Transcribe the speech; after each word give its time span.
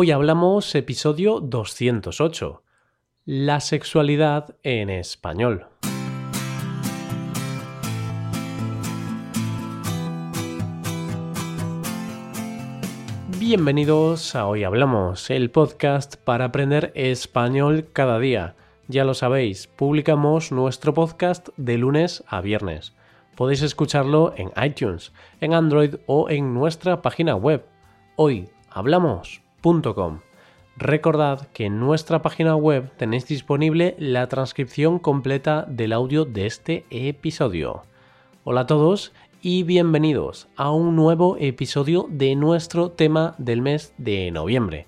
Hoy 0.00 0.12
hablamos 0.12 0.76
episodio 0.76 1.40
208, 1.40 2.62
la 3.24 3.58
sexualidad 3.58 4.54
en 4.62 4.90
español. 4.90 5.66
Bienvenidos 13.40 14.36
a 14.36 14.46
Hoy 14.46 14.62
Hablamos, 14.62 15.30
el 15.30 15.50
podcast 15.50 16.14
para 16.14 16.44
aprender 16.44 16.92
español 16.94 17.88
cada 17.92 18.20
día. 18.20 18.54
Ya 18.86 19.04
lo 19.04 19.14
sabéis, 19.14 19.66
publicamos 19.66 20.52
nuestro 20.52 20.94
podcast 20.94 21.48
de 21.56 21.76
lunes 21.76 22.22
a 22.28 22.40
viernes. 22.40 22.94
Podéis 23.34 23.62
escucharlo 23.62 24.32
en 24.36 24.52
iTunes, 24.64 25.12
en 25.40 25.54
Android 25.54 25.96
o 26.06 26.30
en 26.30 26.54
nuestra 26.54 27.02
página 27.02 27.34
web 27.34 27.66
Recordad 30.76 31.48
que 31.48 31.66
en 31.66 31.80
nuestra 31.80 32.22
página 32.22 32.54
web 32.54 32.92
tenéis 32.96 33.26
disponible 33.26 33.96
la 33.98 34.28
transcripción 34.28 35.00
completa 35.00 35.66
del 35.68 35.92
audio 35.92 36.24
de 36.24 36.46
este 36.46 36.86
episodio. 36.90 37.82
Hola 38.44 38.60
a 38.60 38.66
todos 38.66 39.12
y 39.42 39.64
bienvenidos 39.64 40.46
a 40.54 40.70
un 40.70 40.94
nuevo 40.94 41.36
episodio 41.40 42.06
de 42.08 42.36
nuestro 42.36 42.92
tema 42.92 43.34
del 43.38 43.60
mes 43.60 43.94
de 43.98 44.30
noviembre, 44.30 44.86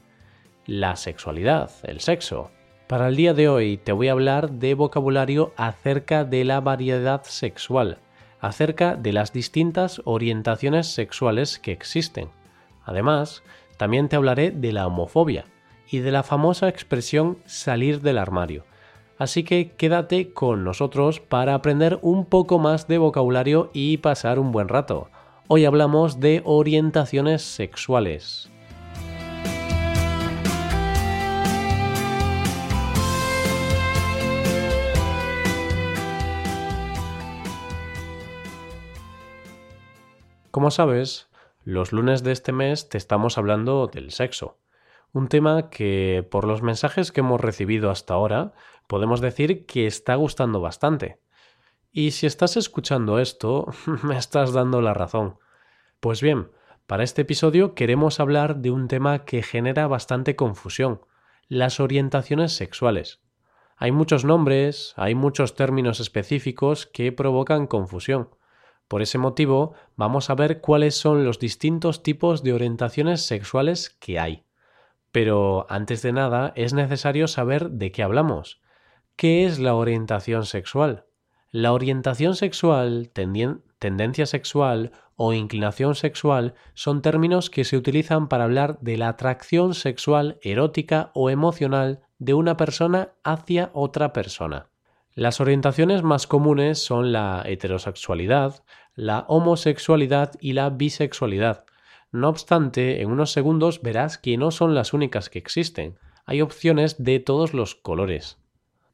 la 0.67 0.95
sexualidad, 0.95 1.73
el 1.83 1.99
sexo. 1.99 2.53
Para 2.87 3.09
el 3.09 3.17
día 3.17 3.35
de 3.35 3.49
hoy 3.49 3.77
te 3.77 3.91
voy 3.91 4.07
a 4.07 4.13
hablar 4.13 4.53
de 4.53 4.75
vocabulario 4.75 5.53
acerca 5.57 6.25
de 6.25 6.45
la 6.45 6.61
variedad 6.61 7.25
sexual, 7.25 7.99
acerca 8.41 8.95
de 8.95 9.13
las 9.13 9.33
distintas 9.33 10.01
orientaciones 10.05 10.87
sexuales 10.87 11.59
que 11.59 11.73
existen. 11.73 12.29
Además, 12.85 13.43
también 13.81 14.11
te 14.11 14.17
hablaré 14.17 14.51
de 14.51 14.73
la 14.73 14.87
homofobia 14.87 15.47
y 15.91 16.01
de 16.01 16.11
la 16.11 16.23
famosa 16.23 16.69
expresión 16.69 17.39
salir 17.47 18.03
del 18.03 18.19
armario. 18.19 18.67
Así 19.17 19.43
que 19.43 19.71
quédate 19.71 20.35
con 20.35 20.65
nosotros 20.65 21.19
para 21.19 21.55
aprender 21.55 21.99
un 22.03 22.27
poco 22.27 22.59
más 22.59 22.89
de 22.89 22.99
vocabulario 22.99 23.71
y 23.73 23.97
pasar 23.97 24.39
un 24.39 24.53
buen 24.53 24.69
rato. 24.69 25.09
Hoy 25.49 25.65
hablamos 25.65 26.21
de 26.21 26.43
orientaciones 26.45 27.41
sexuales. 27.41 28.51
Como 40.51 40.71
sabes, 40.71 41.30
los 41.65 41.93
lunes 41.93 42.23
de 42.23 42.33
este 42.33 42.53
mes 42.53 42.89
te 42.89 42.97
estamos 42.97 43.37
hablando 43.37 43.87
del 43.87 44.13
sexo. 44.13 44.59
Un 45.13 45.29
tema 45.29 45.69
que, 45.69 46.27
por 46.31 46.47
los 46.47 46.63
mensajes 46.63 47.13
que 47.13 47.21
hemos 47.21 47.41
recibido 47.41 47.91
hasta 47.91 48.15
ahora, 48.15 48.53
podemos 48.87 49.21
decir 49.21 49.67
que 49.67 49.87
está 49.87 50.15
gustando 50.15 50.61
bastante. 50.61 51.21
Y 51.93 52.13
si 52.13 52.27
estás 52.27 52.57
escuchando 52.57 53.19
esto, 53.19 53.67
me 54.03 54.17
estás 54.17 54.53
dando 54.53 54.81
la 54.81 54.95
razón. 54.95 55.39
Pues 56.01 56.23
bien, 56.23 56.51
para 56.87 57.05
este 57.05 57.23
episodio 57.23 57.75
queremos 57.75 58.21
hablar 58.21 58.57
de 58.57 58.71
un 58.71 58.89
tema 58.89 59.25
que 59.25 59.43
genera 59.43 59.87
bastante 59.87 60.37
confusión, 60.37 61.03
las 61.49 61.79
orientaciones 61.79 62.53
sexuales. 62.53 63.21
Hay 63.77 63.93
muchos 63.93 64.25
nombres, 64.25 64.95
hay 64.97 65.15
muchos 65.15 65.55
términos 65.55 66.01
específicos 66.01 66.87
que 66.87 67.13
provocan 67.13 67.67
confusión. 67.67 68.31
Por 68.91 69.03
ese 69.03 69.19
motivo, 69.19 69.75
vamos 69.95 70.31
a 70.31 70.35
ver 70.35 70.61
cuáles 70.61 70.97
son 70.97 71.25
los 71.25 71.39
distintos 71.39 72.03
tipos 72.03 72.43
de 72.43 72.53
orientaciones 72.53 73.25
sexuales 73.25 73.97
que 74.01 74.19
hay. 74.19 74.43
Pero 75.13 75.65
antes 75.71 76.03
de 76.03 76.11
nada, 76.11 76.53
es 76.57 76.73
necesario 76.73 77.29
saber 77.29 77.71
de 77.71 77.93
qué 77.93 78.03
hablamos. 78.03 78.61
¿Qué 79.15 79.47
es 79.47 79.61
la 79.61 79.77
orientación 79.77 80.45
sexual? 80.45 81.07
La 81.53 81.73
orientación 81.73 82.35
sexual, 82.35 83.13
tendencia 83.79 84.27
sexual 84.27 84.91
o 85.15 85.35
inclinación 85.35 85.95
sexual 85.95 86.55
son 86.75 87.01
términos 87.01 87.49
que 87.49 87.63
se 87.63 87.77
utilizan 87.77 88.27
para 88.27 88.43
hablar 88.43 88.81
de 88.81 88.97
la 88.97 89.11
atracción 89.11 89.75
sexual 89.75 90.41
erótica 90.43 91.13
o 91.15 91.31
emocional 91.31 92.01
de 92.19 92.35
una 92.35 92.57
persona 92.57 93.11
hacia 93.23 93.71
otra 93.73 94.13
persona. 94.13 94.70
Las 95.15 95.41
orientaciones 95.41 96.03
más 96.03 96.27
comunes 96.27 96.79
son 96.79 97.11
la 97.13 97.43
heterosexualidad, 97.45 98.63
la 98.95 99.25
homosexualidad 99.29 100.33
y 100.41 100.53
la 100.53 100.71
bisexualidad. 100.71 101.65
No 102.13 102.29
obstante, 102.29 103.03
en 103.03 103.11
unos 103.11 103.33
segundos 103.33 103.83
verás 103.83 104.19
que 104.19 104.37
no 104.37 104.53
son 104.53 104.75
las 104.75 104.93
únicas 104.93 105.29
que 105.29 105.39
existen. 105.39 105.99
Hay 106.27 106.41
opciones 106.43 107.03
de 107.03 107.19
todos 107.19 107.55
los 107.55 107.75
colores. 107.75 108.39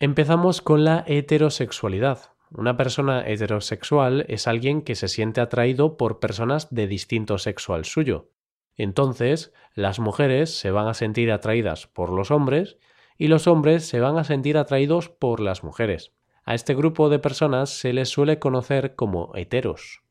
Empezamos 0.00 0.62
con 0.62 0.84
la 0.84 1.04
heterosexualidad. 1.06 2.32
Una 2.50 2.76
persona 2.76 3.26
heterosexual 3.26 4.24
es 4.28 4.46
alguien 4.46 4.82
que 4.82 4.94
se 4.94 5.08
siente 5.08 5.40
atraído 5.40 5.98
por 5.98 6.18
personas 6.18 6.72
de 6.72 6.86
distinto 6.86 7.36
sexo 7.36 7.74
al 7.74 7.84
suyo. 7.84 8.30
Entonces, 8.76 9.52
las 9.74 9.98
mujeres 9.98 10.58
se 10.58 10.70
van 10.70 10.88
a 10.88 10.94
sentir 10.94 11.30
atraídas 11.30 11.86
por 11.86 12.10
los 12.10 12.30
hombres 12.30 12.78
y 13.18 13.28
los 13.28 13.46
hombres 13.46 13.86
se 13.88 14.00
van 14.00 14.18
a 14.18 14.24
sentir 14.24 14.58
atraídos 14.58 15.08
por 15.08 15.40
las 15.40 15.64
mujeres. 15.64 16.12
A 16.44 16.54
este 16.54 16.74
grupo 16.74 17.08
de 17.08 17.18
personas 17.18 17.70
se 17.70 17.92
les 17.92 18.08
suele 18.08 18.38
conocer 18.38 18.94
como 18.94 19.32
heteros. 19.34 20.02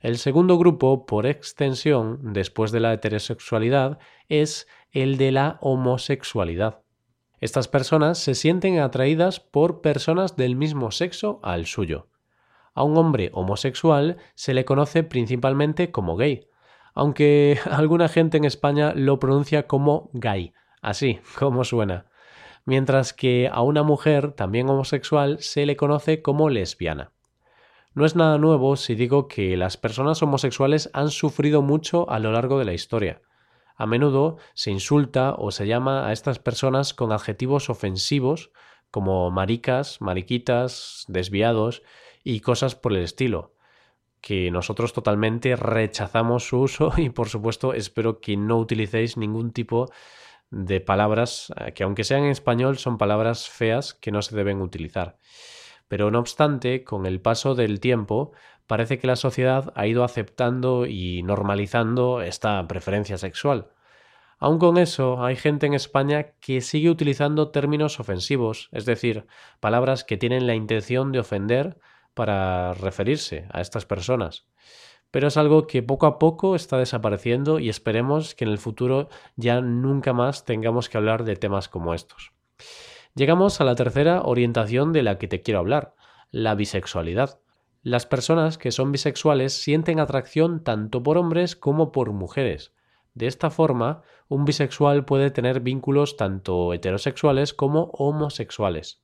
El 0.00 0.18
segundo 0.18 0.58
grupo, 0.58 1.06
por 1.06 1.26
extensión, 1.26 2.32
después 2.32 2.72
de 2.72 2.80
la 2.80 2.92
heterosexualidad, 2.92 3.98
es 4.28 4.66
el 4.90 5.16
de 5.16 5.30
la 5.30 5.58
homosexualidad. 5.60 6.80
Estas 7.40 7.68
personas 7.68 8.18
se 8.18 8.34
sienten 8.34 8.78
atraídas 8.78 9.40
por 9.40 9.80
personas 9.80 10.36
del 10.36 10.56
mismo 10.56 10.90
sexo 10.90 11.40
al 11.42 11.66
suyo. 11.66 12.08
A 12.74 12.82
un 12.82 12.96
hombre 12.96 13.30
homosexual 13.34 14.16
se 14.34 14.54
le 14.54 14.64
conoce 14.64 15.02
principalmente 15.02 15.90
como 15.90 16.16
gay, 16.16 16.48
aunque 16.94 17.58
alguna 17.70 18.08
gente 18.08 18.38
en 18.38 18.44
España 18.44 18.94
lo 18.96 19.18
pronuncia 19.18 19.66
como 19.66 20.10
gay, 20.14 20.52
así 20.80 21.20
como 21.38 21.64
suena 21.64 22.06
mientras 22.64 23.12
que 23.12 23.48
a 23.52 23.62
una 23.62 23.82
mujer 23.82 24.32
también 24.32 24.68
homosexual 24.68 25.38
se 25.40 25.66
le 25.66 25.76
conoce 25.76 26.22
como 26.22 26.48
lesbiana. 26.48 27.12
No 27.94 28.06
es 28.06 28.16
nada 28.16 28.38
nuevo 28.38 28.76
si 28.76 28.94
digo 28.94 29.28
que 29.28 29.56
las 29.56 29.76
personas 29.76 30.22
homosexuales 30.22 30.90
han 30.94 31.10
sufrido 31.10 31.60
mucho 31.60 32.08
a 32.08 32.18
lo 32.18 32.32
largo 32.32 32.58
de 32.58 32.64
la 32.64 32.72
historia. 32.72 33.20
A 33.76 33.86
menudo 33.86 34.38
se 34.54 34.70
insulta 34.70 35.34
o 35.36 35.50
se 35.50 35.66
llama 35.66 36.06
a 36.06 36.12
estas 36.12 36.38
personas 36.38 36.94
con 36.94 37.12
adjetivos 37.12 37.68
ofensivos 37.68 38.50
como 38.90 39.30
maricas, 39.30 40.00
mariquitas, 40.00 41.04
desviados 41.08 41.82
y 42.22 42.40
cosas 42.40 42.74
por 42.74 42.92
el 42.92 43.02
estilo, 43.02 43.54
que 44.20 44.50
nosotros 44.50 44.92
totalmente 44.92 45.56
rechazamos 45.56 46.46
su 46.46 46.60
uso 46.60 46.92
y 46.96 47.10
por 47.10 47.28
supuesto 47.28 47.74
espero 47.74 48.20
que 48.20 48.36
no 48.36 48.58
utilicéis 48.58 49.16
ningún 49.16 49.52
tipo 49.52 49.86
de 49.86 49.92
palabras 50.84 51.52
eh, 51.56 51.72
que 51.72 51.84
aunque 51.84 52.04
sean 52.04 52.24
en 52.24 52.30
español 52.30 52.78
son 52.78 52.98
palabras 52.98 53.48
feas 53.48 53.94
que 53.94 54.12
no 54.12 54.22
se 54.22 54.36
deben 54.36 54.60
utilizar. 54.60 55.18
Pero 55.88 56.10
no 56.10 56.18
obstante, 56.18 56.84
con 56.84 57.06
el 57.06 57.20
paso 57.20 57.54
del 57.54 57.80
tiempo, 57.80 58.32
parece 58.66 58.98
que 58.98 59.06
la 59.06 59.16
sociedad 59.16 59.72
ha 59.76 59.86
ido 59.86 60.04
aceptando 60.04 60.86
y 60.86 61.22
normalizando 61.22 62.22
esta 62.22 62.66
preferencia 62.66 63.18
sexual. 63.18 63.68
Aun 64.38 64.58
con 64.58 64.78
eso, 64.78 65.24
hay 65.24 65.36
gente 65.36 65.66
en 65.66 65.74
España 65.74 66.32
que 66.40 66.60
sigue 66.60 66.90
utilizando 66.90 67.50
términos 67.50 68.00
ofensivos, 68.00 68.68
es 68.72 68.86
decir, 68.86 69.26
palabras 69.60 70.04
que 70.04 70.16
tienen 70.16 70.46
la 70.46 70.54
intención 70.54 71.12
de 71.12 71.20
ofender 71.20 71.78
para 72.14 72.74
referirse 72.74 73.46
a 73.52 73.60
estas 73.60 73.86
personas 73.86 74.46
pero 75.12 75.28
es 75.28 75.36
algo 75.36 75.66
que 75.68 75.82
poco 75.82 76.06
a 76.06 76.18
poco 76.18 76.56
está 76.56 76.78
desapareciendo 76.78 77.60
y 77.60 77.68
esperemos 77.68 78.34
que 78.34 78.44
en 78.44 78.50
el 78.50 78.58
futuro 78.58 79.10
ya 79.36 79.60
nunca 79.60 80.14
más 80.14 80.44
tengamos 80.44 80.88
que 80.88 80.96
hablar 80.96 81.22
de 81.24 81.36
temas 81.36 81.68
como 81.68 81.94
estos. 81.94 82.32
Llegamos 83.14 83.60
a 83.60 83.64
la 83.64 83.74
tercera 83.74 84.22
orientación 84.22 84.92
de 84.92 85.02
la 85.02 85.18
que 85.18 85.28
te 85.28 85.42
quiero 85.42 85.60
hablar, 85.60 85.94
la 86.30 86.54
bisexualidad. 86.54 87.40
Las 87.82 88.06
personas 88.06 88.56
que 88.56 88.72
son 88.72 88.90
bisexuales 88.90 89.52
sienten 89.52 90.00
atracción 90.00 90.64
tanto 90.64 91.02
por 91.02 91.18
hombres 91.18 91.56
como 91.56 91.92
por 91.92 92.12
mujeres. 92.12 92.72
De 93.12 93.26
esta 93.26 93.50
forma, 93.50 94.00
un 94.28 94.46
bisexual 94.46 95.04
puede 95.04 95.30
tener 95.30 95.60
vínculos 95.60 96.16
tanto 96.16 96.72
heterosexuales 96.72 97.52
como 97.52 97.90
homosexuales. 97.92 99.02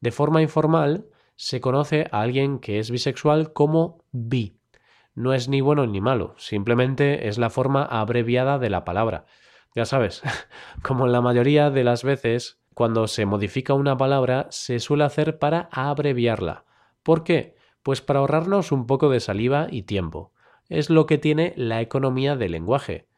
De 0.00 0.10
forma 0.10 0.40
informal, 0.40 1.04
se 1.36 1.60
conoce 1.60 2.06
a 2.12 2.22
alguien 2.22 2.60
que 2.60 2.78
es 2.78 2.90
bisexual 2.90 3.52
como 3.52 3.98
bi 4.10 4.56
no 5.14 5.32
es 5.32 5.48
ni 5.48 5.60
bueno 5.60 5.86
ni 5.86 6.00
malo, 6.00 6.34
simplemente 6.38 7.28
es 7.28 7.38
la 7.38 7.50
forma 7.50 7.84
abreviada 7.84 8.58
de 8.58 8.70
la 8.70 8.84
palabra. 8.84 9.26
Ya 9.74 9.84
sabes, 9.84 10.22
como 10.82 11.06
en 11.06 11.12
la 11.12 11.20
mayoría 11.20 11.70
de 11.70 11.84
las 11.84 12.04
veces, 12.04 12.60
cuando 12.74 13.06
se 13.06 13.26
modifica 13.26 13.74
una 13.74 13.96
palabra, 13.96 14.46
se 14.50 14.80
suele 14.80 15.04
hacer 15.04 15.38
para 15.38 15.68
abreviarla. 15.70 16.64
¿Por 17.02 17.22
qué? 17.22 17.56
Pues 17.82 18.00
para 18.00 18.20
ahorrarnos 18.20 18.72
un 18.72 18.86
poco 18.86 19.08
de 19.08 19.20
saliva 19.20 19.68
y 19.70 19.82
tiempo. 19.82 20.32
Es 20.68 20.90
lo 20.90 21.06
que 21.06 21.18
tiene 21.18 21.52
la 21.56 21.80
economía 21.80 22.36
del 22.36 22.52
lenguaje. 22.52 23.08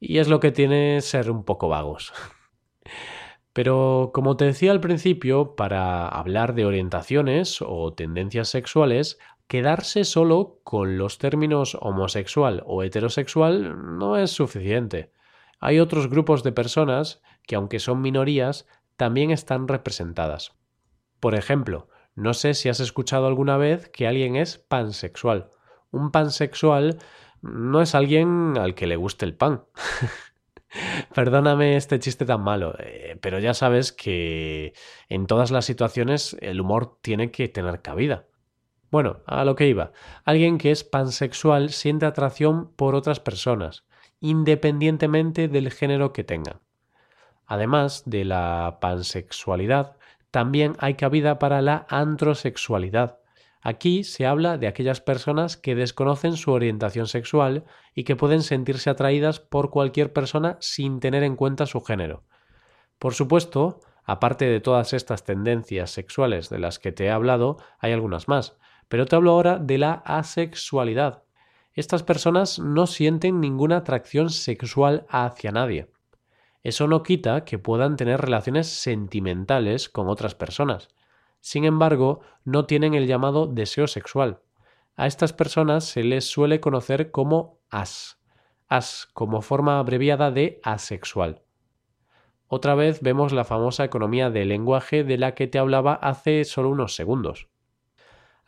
Y 0.00 0.18
es 0.18 0.28
lo 0.28 0.40
que 0.40 0.50
tiene 0.50 1.00
ser 1.00 1.30
un 1.30 1.44
poco 1.44 1.68
vagos. 1.68 2.12
Pero 3.52 4.10
como 4.14 4.36
te 4.36 4.44
decía 4.44 4.70
al 4.70 4.80
principio, 4.80 5.56
para 5.56 6.08
hablar 6.08 6.54
de 6.54 6.64
orientaciones 6.64 7.58
o 7.60 7.92
tendencias 7.92 8.48
sexuales, 8.48 9.18
quedarse 9.48 10.04
solo 10.04 10.60
con 10.62 10.98
los 10.98 11.18
términos 11.18 11.76
homosexual 11.80 12.62
o 12.66 12.82
heterosexual 12.82 13.98
no 13.98 14.16
es 14.16 14.30
suficiente. 14.30 15.10
Hay 15.58 15.80
otros 15.80 16.08
grupos 16.08 16.44
de 16.44 16.52
personas 16.52 17.20
que, 17.46 17.56
aunque 17.56 17.80
son 17.80 18.00
minorías, 18.00 18.66
también 18.96 19.30
están 19.30 19.66
representadas. 19.66 20.52
Por 21.18 21.34
ejemplo, 21.34 21.88
no 22.14 22.34
sé 22.34 22.54
si 22.54 22.68
has 22.68 22.80
escuchado 22.80 23.26
alguna 23.26 23.56
vez 23.56 23.88
que 23.88 24.06
alguien 24.06 24.36
es 24.36 24.58
pansexual. 24.58 25.50
Un 25.90 26.10
pansexual 26.10 26.98
no 27.40 27.80
es 27.80 27.94
alguien 27.94 28.56
al 28.58 28.74
que 28.74 28.86
le 28.86 28.96
guste 28.96 29.24
el 29.24 29.34
pan. 29.34 29.64
Perdóname 31.14 31.76
este 31.76 31.98
chiste 31.98 32.26
tan 32.26 32.42
malo, 32.42 32.74
eh, 32.78 33.16
pero 33.22 33.38
ya 33.38 33.54
sabes 33.54 33.92
que 33.92 34.74
en 35.08 35.26
todas 35.26 35.50
las 35.50 35.64
situaciones 35.64 36.36
el 36.40 36.60
humor 36.60 36.98
tiene 37.00 37.30
que 37.30 37.48
tener 37.48 37.80
cabida. 37.80 38.27
Bueno, 38.90 39.18
a 39.26 39.44
lo 39.44 39.54
que 39.54 39.68
iba. 39.68 39.92
Alguien 40.24 40.58
que 40.58 40.70
es 40.70 40.84
pansexual 40.84 41.70
siente 41.70 42.06
atracción 42.06 42.72
por 42.74 42.94
otras 42.94 43.20
personas, 43.20 43.84
independientemente 44.20 45.48
del 45.48 45.70
género 45.70 46.12
que 46.12 46.24
tengan. 46.24 46.60
Además 47.46 48.02
de 48.06 48.24
la 48.24 48.78
pansexualidad, 48.80 49.96
también 50.30 50.76
hay 50.78 50.94
cabida 50.94 51.38
para 51.38 51.62
la 51.62 51.86
antrosexualidad, 51.88 53.18
Aquí 53.60 54.04
se 54.04 54.24
habla 54.24 54.56
de 54.56 54.68
aquellas 54.68 55.00
personas 55.00 55.56
que 55.56 55.74
desconocen 55.74 56.36
su 56.36 56.52
orientación 56.52 57.06
sexual 57.06 57.64
y 57.94 58.04
que 58.04 58.16
pueden 58.16 58.42
sentirse 58.42 58.88
atraídas 58.88 59.40
por 59.40 59.70
cualquier 59.70 60.12
persona 60.12 60.56
sin 60.60 61.00
tener 61.00 61.24
en 61.24 61.34
cuenta 61.36 61.66
su 61.66 61.80
género. 61.80 62.24
Por 62.98 63.14
supuesto, 63.14 63.80
aparte 64.04 64.44
de 64.44 64.60
todas 64.60 64.92
estas 64.92 65.24
tendencias 65.24 65.90
sexuales 65.90 66.48
de 66.50 66.60
las 66.60 66.78
que 66.78 66.92
te 66.92 67.06
he 67.06 67.10
hablado, 67.10 67.58
hay 67.78 67.92
algunas 67.92 68.28
más, 68.28 68.58
pero 68.88 69.06
te 69.06 69.16
hablo 69.16 69.30
ahora 69.32 69.58
de 69.58 69.78
la 69.78 69.92
asexualidad. 70.04 71.22
Estas 71.74 72.02
personas 72.02 72.58
no 72.58 72.86
sienten 72.86 73.40
ninguna 73.40 73.78
atracción 73.78 74.30
sexual 74.30 75.06
hacia 75.08 75.52
nadie. 75.52 75.90
Eso 76.62 76.88
no 76.88 77.02
quita 77.02 77.44
que 77.44 77.58
puedan 77.58 77.96
tener 77.96 78.20
relaciones 78.20 78.66
sentimentales 78.66 79.88
con 79.88 80.08
otras 80.08 80.34
personas, 80.34 80.88
sin 81.40 81.64
embargo, 81.64 82.20
no 82.44 82.66
tienen 82.66 82.94
el 82.94 83.06
llamado 83.06 83.46
deseo 83.46 83.86
sexual. 83.86 84.40
A 84.96 85.06
estas 85.06 85.32
personas 85.32 85.84
se 85.84 86.02
les 86.02 86.24
suele 86.28 86.60
conocer 86.60 87.10
como 87.10 87.60
as, 87.70 88.20
as 88.68 89.08
como 89.12 89.42
forma 89.42 89.78
abreviada 89.78 90.30
de 90.30 90.60
asexual. 90.64 91.42
Otra 92.48 92.74
vez 92.74 93.02
vemos 93.02 93.32
la 93.32 93.44
famosa 93.44 93.84
economía 93.84 94.30
del 94.30 94.48
lenguaje 94.48 95.04
de 95.04 95.18
la 95.18 95.34
que 95.34 95.46
te 95.46 95.58
hablaba 95.58 95.94
hace 95.94 96.44
solo 96.44 96.70
unos 96.70 96.94
segundos. 96.94 97.48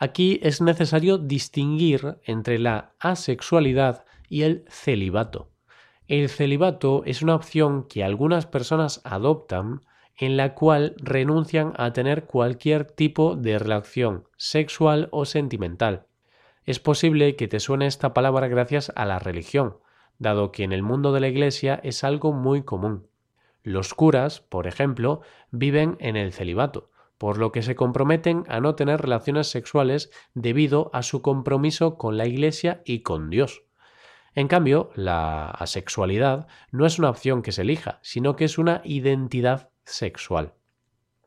Aquí 0.02 0.41
es 0.43 0.62
necesario 0.62 1.19
distinguir 1.19 2.17
entre 2.25 2.58
la 2.58 2.94
asexualidad 3.00 4.06
y 4.31 4.44
el 4.44 4.64
celibato. 4.67 5.50
El 6.08 6.31
celibato 6.31 7.02
es 7.05 7.20
una 7.20 7.35
opción 7.35 7.87
que 7.87 8.02
algunas 8.02 8.47
personas 8.47 9.02
adoptan 9.05 9.82
en 10.17 10.38
la 10.38 10.55
cual 10.55 10.94
renuncian 10.97 11.75
a 11.76 11.93
tener 11.93 12.25
cualquier 12.25 12.87
tipo 12.87 13.37
de 13.37 13.58
relación 13.58 14.25
sexual 14.38 15.08
o 15.12 15.26
sentimental. 15.26 16.06
Es 16.64 16.81
posible 16.81 17.37
que 17.37 17.47
te 17.47 17.61
suene 17.61 17.87
esta 17.87 18.14
palabra 18.14 18.49
gracias 18.49 18.91
a 18.97 19.05
la 19.05 19.19
religión, 19.19 19.76
dado 20.19 20.50
que 20.50 20.64
en 20.64 20.73
el 20.73 20.82
mundo 20.82 21.12
de 21.12 21.20
la 21.20 21.29
Iglesia 21.29 21.79
es 21.82 22.05
algo 22.05 22.32
muy 22.32 22.62
común. 22.62 23.06
Los 23.62 23.93
curas, 23.93 24.41
por 24.41 24.67
ejemplo, 24.67 25.20
viven 25.50 25.99
en 26.00 26.17
el 26.17 26.32
celibato, 26.32 26.91
por 27.21 27.37
lo 27.37 27.53
que 27.53 27.61
se 27.61 27.77
comprometen 27.77 28.45
a 28.49 28.61
no 28.61 28.77
tener 28.77 29.03
relaciones 29.03 29.49
sexuales 29.49 30.11
debido 30.33 30.91
a 30.95 31.03
su 31.03 31.21
compromiso 31.21 31.99
con 31.99 32.17
la 32.17 32.27
Iglesia 32.27 32.81
y 32.87 33.01
con 33.01 33.29
Dios. 33.29 33.65
En 34.35 34.49
cambio, 34.49 34.91
la 34.95 35.51
asexualidad 35.51 36.49
no 36.71 36.87
es 36.87 36.99
una 36.99 37.11
opción 37.11 37.43
que 37.43 37.53
se 37.53 37.61
elija, 37.61 37.99
sino 38.01 38.37
que 38.37 38.47
es 38.47 38.57
una 38.57 38.81
identidad 38.85 39.69
sexual. 39.85 40.55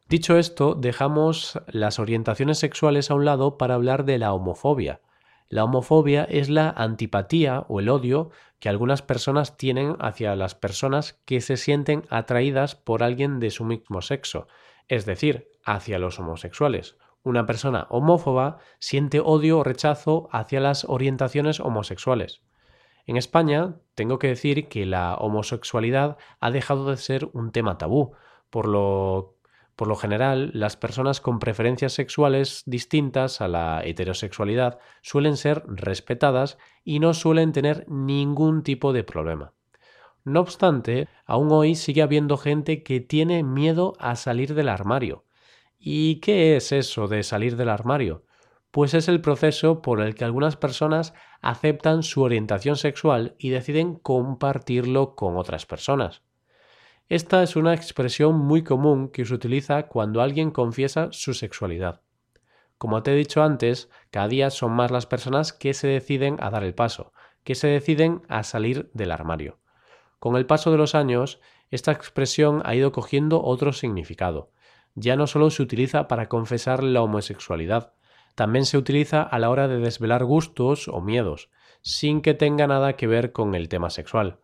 Dicho 0.10 0.36
esto, 0.40 0.74
dejamos 0.74 1.62
las 1.68 2.00
orientaciones 2.00 2.58
sexuales 2.58 3.12
a 3.12 3.14
un 3.14 3.26
lado 3.26 3.60
para 3.60 3.76
hablar 3.76 4.04
de 4.04 4.18
la 4.18 4.34
homofobia. 4.34 5.00
La 5.48 5.64
homofobia 5.64 6.24
es 6.24 6.50
la 6.50 6.72
antipatía 6.72 7.66
o 7.68 7.80
el 7.80 7.90
odio 7.90 8.32
que 8.58 8.68
algunas 8.68 9.04
personas 9.04 9.58
tienen 9.58 9.96
hacia 10.00 10.36
las 10.36 10.56
personas 10.56 11.22
que 11.26 11.40
se 11.40 11.56
sienten 11.56 12.02
atraídas 12.10 12.74
por 12.74 13.04
alguien 13.04 13.40
de 13.40 13.52
su 13.52 13.64
mismo 13.64 14.02
sexo, 14.02 14.48
es 14.88 15.06
decir, 15.06 15.53
hacia 15.64 16.00
los 16.00 16.20
homosexuales. 16.20 16.98
Una 17.24 17.46
persona 17.46 17.88
homófoba 17.90 18.58
siente 18.80 19.20
odio 19.20 19.60
o 19.60 19.64
rechazo 19.64 20.28
hacia 20.32 20.60
las 20.60 20.86
orientaciones 20.86 21.60
homosexuales. 21.60 22.42
En 23.06 23.18
España, 23.18 23.76
tengo 23.96 24.20
que 24.20 24.28
decir 24.28 24.68
que 24.68 24.86
la 24.86 25.16
homosexualidad 25.16 26.18
ha 26.40 26.52
dejado 26.52 26.90
de 26.90 26.98
ser 26.98 27.30
un 27.34 27.52
tema 27.52 27.78
tabú, 27.78 28.14
por 28.50 28.68
lo, 28.68 29.38
por 29.76 29.88
lo 29.88 29.96
general, 29.96 30.52
las 30.54 30.78
personas 30.78 31.20
con 31.20 31.40
preferencias 31.40 31.94
sexuales 31.94 32.64
distintas 32.66 33.42
a 33.42 33.48
la 33.48 33.82
heterosexualidad 33.84 34.80
suelen 35.02 35.36
ser 35.36 35.64
respetadas 35.68 36.58
y 36.84 37.00
no 37.00 37.14
suelen 37.14 37.52
tener 37.52 37.86
ningún 37.90 38.64
tipo 38.64 38.94
de 38.94 39.04
problema. 39.04 39.54
No 40.24 40.40
obstante, 40.40 41.10
aún 41.26 41.52
hoy 41.52 41.76
sigue 41.76 42.02
habiendo 42.02 42.38
gente 42.38 42.84
que 42.84 43.02
tiene 43.02 43.44
miedo 43.44 43.94
a 44.00 44.16
salir 44.16 44.54
del 44.54 44.70
armario. 44.70 45.26
¿Y 45.86 46.22
qué 46.22 46.56
es 46.56 46.72
eso 46.72 47.10
de 47.10 47.24
salir 47.24 47.58
del 47.58 47.68
armario? 47.68 48.24
Pues 48.72 48.94
es 48.94 49.10
el 49.10 49.20
proceso 49.20 49.82
por 49.82 50.00
el 50.00 50.16
que 50.16 50.24
algunas 50.24 50.56
personas 50.56 51.14
aceptan 51.42 52.04
su 52.04 52.22
orientación 52.22 52.78
sexual 52.78 53.36
y 53.38 53.50
deciden 53.50 53.96
compartirlo 53.96 55.14
con 55.16 55.36
otras 55.36 55.66
personas. 55.66 56.22
Esta 57.10 57.44
es 57.44 57.58
una 57.58 57.74
expresión 57.74 58.40
muy 58.40 58.64
común 58.64 59.10
que 59.10 59.26
se 59.26 59.34
utiliza 59.34 59.88
cuando 59.88 60.22
alguien 60.22 60.52
confiesa 60.52 61.10
su 61.12 61.34
sexualidad. 61.34 62.00
Como 62.78 63.04
te 63.04 63.12
he 63.12 63.18
dicho 63.18 63.44
antes, 63.44 63.90
cada 64.10 64.30
día 64.30 64.52
son 64.52 64.72
más 64.72 64.90
las 64.90 65.06
personas 65.06 65.52
que 65.52 65.74
se 65.74 65.88
deciden 65.88 66.38
a 66.40 66.50
dar 66.50 66.64
el 66.64 66.74
paso, 66.74 67.12
que 67.44 67.56
se 67.56 67.68
deciden 67.68 68.22
a 68.30 68.44
salir 68.44 68.90
del 68.94 69.12
armario. 69.12 69.60
Con 70.20 70.38
el 70.38 70.46
paso 70.46 70.72
de 70.72 70.78
los 70.78 70.96
años, 70.96 71.42
esta 71.72 71.92
expresión 71.92 72.62
ha 72.64 72.74
ido 72.74 72.94
cogiendo 72.94 73.44
otro 73.44 73.74
significado. 73.74 74.53
Ya 74.96 75.16
no 75.16 75.28
solo 75.28 75.50
se 75.50 75.64
utiliza 75.64 76.08
para 76.08 76.30
confesar 76.30 76.84
la 76.84 77.02
homosexualidad, 77.02 77.94
también 78.36 78.66
se 78.66 78.78
utiliza 78.78 79.22
a 79.22 79.40
la 79.40 79.50
hora 79.50 79.68
de 79.68 79.80
desvelar 79.80 80.26
gustos 80.26 80.88
o 80.88 81.02
miedos, 81.02 81.50
sin 81.82 82.22
que 82.22 82.34
tenga 82.34 82.68
nada 82.68 82.94
que 82.94 83.08
ver 83.08 83.32
con 83.32 83.56
el 83.56 83.70
tema 83.70 83.90
sexual. 83.90 84.40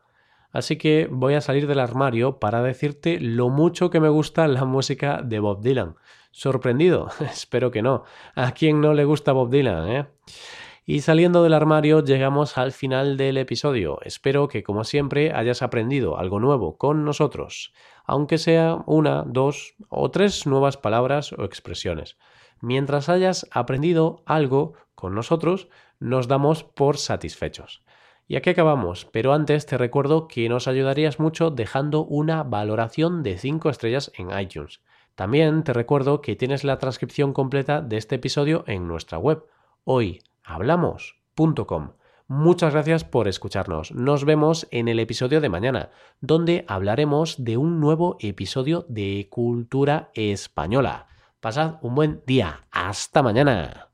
Así 0.52 0.78
que 0.78 1.08
voy 1.12 1.36
a 1.36 1.42
salir 1.42 1.68
del 1.68 1.80
armario 1.80 2.40
para 2.40 2.62
decirte 2.64 3.20
lo 3.20 3.50
mucho 3.50 3.90
que 3.90 4.00
me 4.00 4.10
gusta 4.10 4.48
la 4.48 4.66
música 4.66 5.22
de 5.24 5.40
Bob 5.40 5.62
Dylan. 5.62 5.96
¿Sorprendido? 6.32 7.10
Espero 7.20 7.72
que 7.72 7.82
no. 7.82 8.04
¿A 8.36 8.52
quién 8.52 8.82
no 8.82 8.94
le 8.94 9.06
gusta 9.06 9.32
Bob 9.32 9.50
Dylan, 9.50 9.90
eh? 9.90 10.06
Y 10.92 11.02
saliendo 11.02 11.44
del 11.44 11.54
armario 11.54 12.04
llegamos 12.04 12.58
al 12.58 12.72
final 12.72 13.16
del 13.16 13.38
episodio. 13.38 14.00
Espero 14.02 14.48
que 14.48 14.64
como 14.64 14.84
siempre 14.84 15.32
hayas 15.34 15.62
aprendido 15.62 16.18
algo 16.18 16.40
nuevo 16.40 16.80
con 16.80 17.06
nosotros, 17.06 17.74
aunque 18.06 18.40
sea 18.40 18.80
una, 18.88 19.22
dos 19.22 19.76
o 19.90 20.10
tres 20.10 20.48
nuevas 20.48 20.78
palabras 20.78 21.32
o 21.32 21.44
expresiones. 21.44 22.18
Mientras 22.60 23.08
hayas 23.08 23.48
aprendido 23.52 24.24
algo 24.26 24.74
con 24.96 25.14
nosotros, 25.14 25.68
nos 26.00 26.28
damos 26.28 26.64
por 26.64 26.98
satisfechos. 26.98 27.84
Y 28.28 28.36
aquí 28.36 28.50
acabamos, 28.50 29.06
pero 29.06 29.34
antes 29.34 29.68
te 29.68 29.78
recuerdo 29.78 30.28
que 30.28 30.50
nos 30.50 30.68
ayudarías 30.68 31.20
mucho 31.20 31.52
dejando 31.52 32.04
una 32.04 32.42
valoración 32.42 33.22
de 33.22 33.38
5 33.38 33.70
estrellas 33.70 34.12
en 34.18 34.36
iTunes. 34.40 34.82
También 35.14 35.64
te 35.64 35.72
recuerdo 35.72 36.22
que 36.22 36.36
tienes 36.36 36.64
la 36.64 36.80
transcripción 36.80 37.32
completa 37.32 37.80
de 37.80 37.98
este 37.98 38.16
episodio 38.16 38.64
en 38.66 38.88
nuestra 38.88 39.20
web, 39.20 39.44
hoyhablamos.com. 40.50 41.92
Muchas 42.28 42.74
gracias 42.74 43.04
por 43.04 43.28
escucharnos. 43.28 43.92
Nos 43.92 44.24
vemos 44.24 44.68
en 44.72 44.88
el 44.88 45.00
episodio 45.00 45.42
de 45.42 45.50
mañana, 45.50 45.90
donde 46.22 46.64
hablaremos 46.68 47.44
de 47.44 47.58
un 47.58 47.80
nuevo 47.80 48.18
episodio 48.20 48.86
de 48.88 49.28
Cultura 49.32 50.12
Española. 50.14 51.08
Pasad 51.40 51.76
un 51.82 51.96
buen 51.96 52.22
día. 52.28 52.68
Hasta 52.72 53.24
mañana. 53.24 53.90